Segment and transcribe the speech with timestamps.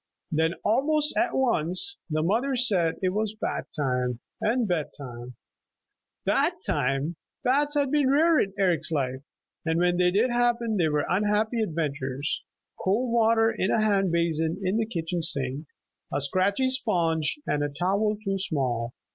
[0.31, 5.35] Then almost at once the mother said it was bath time and bed time.
[6.25, 7.17] Bath time!
[7.43, 9.21] Baths had been rare in Eric's life,
[9.63, 12.41] and when they did happen were unhappy adventures,
[12.83, 15.67] cold water in a hand basin in the kitchen sink,
[16.11, 18.95] a scratchy sponge, and a towel too small.